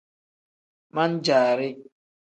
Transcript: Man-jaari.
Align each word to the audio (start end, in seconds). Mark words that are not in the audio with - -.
Man-jaari. 0.95 1.69